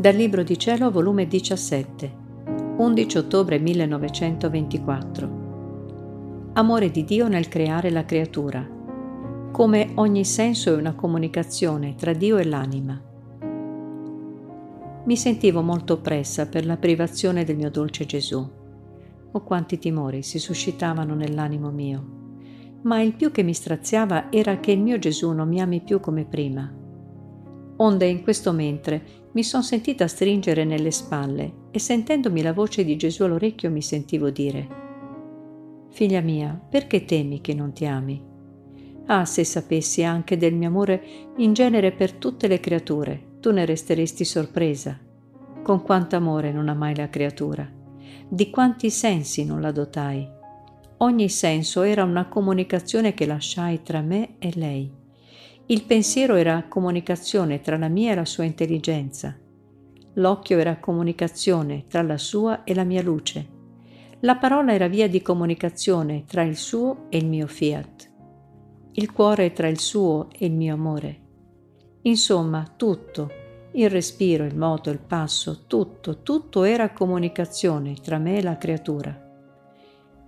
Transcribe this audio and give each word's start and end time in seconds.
Dal 0.00 0.14
Libro 0.14 0.42
di 0.42 0.58
Cielo, 0.58 0.90
volume 0.90 1.26
17, 1.26 2.12
11 2.78 3.18
ottobre 3.18 3.58
1924. 3.58 6.52
Amore 6.54 6.90
di 6.90 7.04
Dio 7.04 7.28
nel 7.28 7.48
creare 7.48 7.90
la 7.90 8.06
creatura. 8.06 8.66
Come 9.52 9.90
ogni 9.96 10.24
senso 10.24 10.72
è 10.72 10.76
una 10.78 10.94
comunicazione 10.94 11.96
tra 11.96 12.14
Dio 12.14 12.38
e 12.38 12.46
l'anima. 12.46 12.98
Mi 15.04 15.16
sentivo 15.18 15.60
molto 15.60 15.92
oppressa 15.92 16.46
per 16.46 16.64
la 16.64 16.78
privazione 16.78 17.44
del 17.44 17.56
mio 17.56 17.70
dolce 17.70 18.06
Gesù. 18.06 18.50
Oh 19.32 19.40
quanti 19.42 19.78
timori 19.78 20.22
si 20.22 20.38
suscitavano 20.38 21.14
nell'animo 21.14 21.68
mio. 21.68 22.02
Ma 22.84 23.02
il 23.02 23.12
più 23.12 23.30
che 23.30 23.42
mi 23.42 23.52
straziava 23.52 24.32
era 24.32 24.60
che 24.60 24.72
il 24.72 24.80
mio 24.80 24.98
Gesù 24.98 25.32
non 25.32 25.46
mi 25.46 25.60
ami 25.60 25.82
più 25.82 26.00
come 26.00 26.24
prima 26.24 26.78
onde 27.82 28.06
in 28.06 28.22
questo 28.22 28.52
mentre 28.52 29.18
mi 29.32 29.42
son 29.42 29.62
sentita 29.62 30.06
stringere 30.06 30.64
nelle 30.64 30.90
spalle 30.90 31.68
e 31.70 31.78
sentendomi 31.78 32.42
la 32.42 32.52
voce 32.52 32.84
di 32.84 32.96
Gesù 32.96 33.24
all'orecchio 33.24 33.70
mi 33.70 33.82
sentivo 33.82 34.30
dire 34.30 34.78
Figlia 35.90 36.20
mia, 36.20 36.58
perché 36.70 37.04
temi 37.04 37.40
che 37.40 37.52
non 37.52 37.72
ti 37.72 37.84
ami? 37.84 38.22
Ah, 39.06 39.24
se 39.24 39.42
sapessi 39.42 40.04
anche 40.04 40.36
del 40.36 40.54
mio 40.54 40.68
amore 40.68 41.02
in 41.38 41.52
genere 41.52 41.90
per 41.90 42.12
tutte 42.12 42.46
le 42.46 42.60
creature, 42.60 43.38
tu 43.40 43.50
ne 43.50 43.64
resteresti 43.64 44.24
sorpresa. 44.24 44.96
Con 45.62 45.82
quanto 45.82 46.14
amore 46.14 46.52
non 46.52 46.68
amai 46.68 46.94
la 46.94 47.08
creatura, 47.08 47.68
di 48.28 48.50
quanti 48.50 48.88
sensi 48.88 49.44
non 49.44 49.60
la 49.60 49.72
dotai. 49.72 50.28
Ogni 50.98 51.28
senso 51.28 51.82
era 51.82 52.04
una 52.04 52.28
comunicazione 52.28 53.12
che 53.12 53.26
lasciai 53.26 53.82
tra 53.82 54.00
me 54.00 54.36
e 54.38 54.52
lei 54.54 54.98
il 55.70 55.84
pensiero 55.84 56.34
era 56.34 56.64
comunicazione 56.66 57.60
tra 57.60 57.76
la 57.76 57.86
mia 57.86 58.10
e 58.10 58.16
la 58.16 58.24
sua 58.24 58.42
intelligenza. 58.42 59.38
L'occhio 60.14 60.58
era 60.58 60.80
comunicazione 60.80 61.84
tra 61.86 62.02
la 62.02 62.18
sua 62.18 62.64
e 62.64 62.74
la 62.74 62.82
mia 62.82 63.02
luce. 63.02 63.48
La 64.22 64.34
parola 64.34 64.72
era 64.72 64.88
via 64.88 65.08
di 65.08 65.22
comunicazione 65.22 66.24
tra 66.26 66.42
il 66.42 66.56
suo 66.56 67.06
e 67.08 67.18
il 67.18 67.26
mio 67.26 67.46
fiat. 67.46 68.10
Il 68.94 69.12
cuore 69.12 69.52
tra 69.52 69.68
il 69.68 69.78
suo 69.78 70.28
e 70.36 70.46
il 70.46 70.54
mio 70.54 70.74
amore. 70.74 71.20
Insomma, 72.02 72.66
tutto, 72.76 73.30
il 73.74 73.88
respiro, 73.88 74.44
il 74.44 74.56
moto, 74.56 74.90
il 74.90 74.98
passo, 74.98 75.66
tutto, 75.68 76.22
tutto 76.22 76.64
era 76.64 76.92
comunicazione 76.92 77.94
tra 78.02 78.18
me 78.18 78.38
e 78.38 78.42
la 78.42 78.58
creatura. 78.58 79.29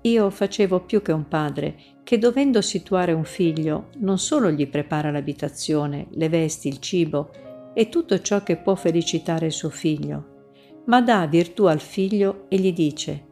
Io 0.03 0.31
facevo 0.31 0.81
più 0.81 1.01
che 1.01 1.13
un 1.13 1.29
padre 1.29 1.77
che 2.03 2.19
dovendo 2.19 2.61
situare 2.61 3.13
un 3.13 3.25
figlio 3.25 3.91
non 3.99 4.19
solo 4.19 4.51
gli 4.51 4.67
prepara 4.67 5.13
l'abitazione, 5.13 6.09
le 6.11 6.29
vesti, 6.29 6.67
il 6.67 6.81
cibo 6.81 7.31
e 7.73 7.89
tutto 7.89 8.21
ciò 8.21 8.43
che 8.43 8.57
può 8.57 8.75
felicitare 8.75 9.51
suo 9.51 9.71
figlio, 9.71 10.51
ma 10.87 11.01
dà 11.01 11.25
virtù 11.27 11.65
al 11.65 11.81
figlio 11.81 12.47
e 12.49 12.59
gli 12.59 12.73
dice 12.73 13.27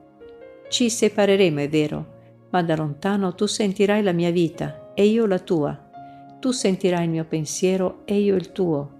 Ci 0.68 0.88
separeremo, 0.88 1.58
è 1.58 1.68
vero, 1.68 2.18
ma 2.50 2.62
da 2.62 2.76
lontano 2.76 3.34
tu 3.34 3.46
sentirai 3.46 4.02
la 4.04 4.12
mia 4.12 4.30
vita 4.30 4.92
e 4.94 5.06
io 5.06 5.26
la 5.26 5.40
tua. 5.40 5.88
Tu 6.38 6.52
sentirai 6.52 7.04
il 7.04 7.10
mio 7.10 7.24
pensiero 7.24 8.02
e 8.04 8.18
io 8.20 8.36
il 8.36 8.52
tuo. 8.52 8.98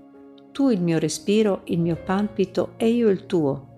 Tu 0.50 0.70
il 0.70 0.82
mio 0.82 0.98
respiro, 0.98 1.62
il 1.66 1.78
mio 1.78 1.96
palpito 1.96 2.72
e 2.76 2.88
io 2.88 3.08
il 3.08 3.26
tuo. 3.26 3.68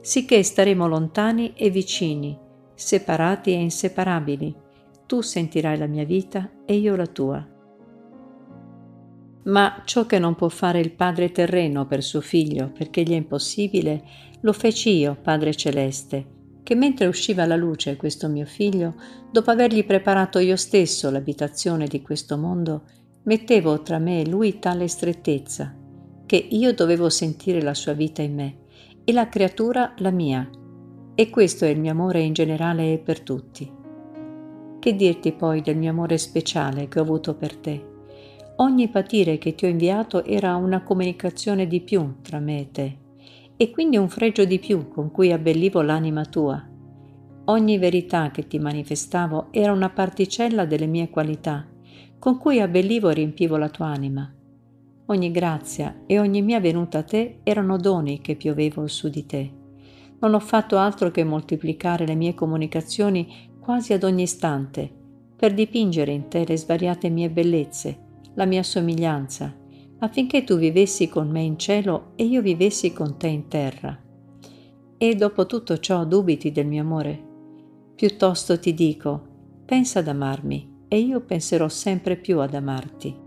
Sicché 0.00 0.42
staremo 0.42 0.88
lontani 0.88 1.52
e 1.54 1.70
vicini 1.70 2.41
separati 2.82 3.50
e 3.50 3.60
inseparabili. 3.60 4.54
Tu 5.06 5.20
sentirai 5.20 5.78
la 5.78 5.86
mia 5.86 6.04
vita 6.04 6.50
e 6.66 6.74
io 6.74 6.96
la 6.96 7.06
tua. 7.06 7.46
Ma 9.44 9.82
ciò 9.84 10.06
che 10.06 10.18
non 10.18 10.34
può 10.34 10.48
fare 10.48 10.80
il 10.80 10.92
Padre 10.92 11.32
terreno 11.32 11.86
per 11.86 12.02
suo 12.02 12.20
figlio, 12.20 12.70
perché 12.70 13.02
gli 13.02 13.12
è 13.12 13.16
impossibile, 13.16 14.04
lo 14.40 14.52
feci 14.52 14.96
io, 14.96 15.16
Padre 15.20 15.54
celeste, 15.54 16.26
che 16.62 16.74
mentre 16.74 17.06
usciva 17.06 17.42
alla 17.42 17.56
luce 17.56 17.96
questo 17.96 18.28
mio 18.28 18.46
figlio, 18.46 18.94
dopo 19.30 19.50
avergli 19.50 19.84
preparato 19.84 20.38
io 20.38 20.56
stesso 20.56 21.10
l'abitazione 21.10 21.86
di 21.86 22.02
questo 22.02 22.36
mondo, 22.36 22.82
mettevo 23.24 23.82
tra 23.82 23.98
me 23.98 24.20
e 24.20 24.28
lui 24.28 24.58
tale 24.58 24.86
strettezza, 24.86 25.74
che 26.26 26.36
io 26.36 26.72
dovevo 26.72 27.08
sentire 27.08 27.60
la 27.62 27.74
sua 27.74 27.92
vita 27.92 28.22
in 28.22 28.34
me 28.34 28.56
e 29.04 29.12
la 29.12 29.28
creatura 29.28 29.94
la 29.98 30.10
mia, 30.10 30.48
e 31.22 31.30
questo 31.30 31.64
è 31.64 31.68
il 31.68 31.78
mio 31.78 31.92
amore 31.92 32.20
in 32.20 32.32
generale 32.32 32.94
e 32.94 32.98
per 32.98 33.20
tutti. 33.20 33.70
Che 34.80 34.96
dirti 34.96 35.30
poi 35.30 35.62
del 35.62 35.76
mio 35.76 35.90
amore 35.90 36.18
speciale 36.18 36.88
che 36.88 36.98
ho 36.98 37.02
avuto 37.02 37.36
per 37.36 37.56
te? 37.58 37.90
Ogni 38.56 38.88
patire 38.88 39.38
che 39.38 39.54
ti 39.54 39.64
ho 39.64 39.68
inviato 39.68 40.24
era 40.24 40.56
una 40.56 40.82
comunicazione 40.82 41.68
di 41.68 41.80
più 41.80 42.16
tra 42.22 42.40
me 42.40 42.58
e 42.58 42.70
te, 42.72 42.98
e 43.56 43.70
quindi 43.70 43.96
un 43.98 44.08
fregio 44.08 44.44
di 44.44 44.58
più 44.58 44.88
con 44.88 45.12
cui 45.12 45.30
abbellivo 45.30 45.80
l'anima 45.80 46.24
tua. 46.24 46.60
Ogni 47.44 47.78
verità 47.78 48.32
che 48.32 48.48
ti 48.48 48.58
manifestavo 48.58 49.52
era 49.52 49.70
una 49.70 49.90
particella 49.90 50.64
delle 50.64 50.86
mie 50.86 51.08
qualità, 51.08 51.64
con 52.18 52.36
cui 52.36 52.60
abbellivo 52.60 53.10
e 53.10 53.14
riempivo 53.14 53.56
la 53.56 53.68
tua 53.68 53.86
anima. 53.86 54.28
Ogni 55.06 55.30
grazia 55.30 56.02
e 56.04 56.18
ogni 56.18 56.42
mia 56.42 56.58
venuta 56.58 56.98
a 56.98 57.04
te 57.04 57.38
erano 57.44 57.76
doni 57.76 58.20
che 58.20 58.34
piovevo 58.34 58.88
su 58.88 59.08
di 59.08 59.24
te 59.24 59.60
non 60.22 60.34
ho 60.34 60.40
fatto 60.40 60.78
altro 60.78 61.10
che 61.10 61.24
moltiplicare 61.24 62.06
le 62.06 62.14
mie 62.14 62.34
comunicazioni 62.34 63.50
quasi 63.60 63.92
ad 63.92 64.04
ogni 64.04 64.22
istante, 64.22 64.90
per 65.36 65.52
dipingere 65.52 66.12
in 66.12 66.28
te 66.28 66.44
le 66.46 66.56
svariate 66.56 67.08
mie 67.08 67.28
bellezze, 67.28 68.20
la 68.34 68.44
mia 68.44 68.62
somiglianza, 68.62 69.54
affinché 69.98 70.44
tu 70.44 70.56
vivessi 70.56 71.08
con 71.08 71.28
me 71.28 71.42
in 71.42 71.58
cielo 71.58 72.12
e 72.14 72.24
io 72.24 72.40
vivessi 72.40 72.92
con 72.92 73.16
te 73.18 73.26
in 73.26 73.48
terra. 73.48 74.00
E 74.96 75.14
dopo 75.16 75.46
tutto 75.46 75.78
ciò 75.78 76.04
dubiti 76.04 76.52
del 76.52 76.66
mio 76.66 76.82
amore? 76.82 77.30
Piuttosto 77.96 78.58
ti 78.60 78.74
dico, 78.74 79.62
pensa 79.64 79.98
ad 79.98 80.08
amarmi 80.08 80.84
e 80.86 80.98
io 80.98 81.20
penserò 81.20 81.68
sempre 81.68 82.16
più 82.16 82.38
ad 82.38 82.54
amarti. 82.54 83.21